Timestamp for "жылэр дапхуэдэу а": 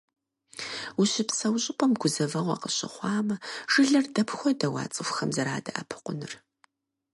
3.71-4.83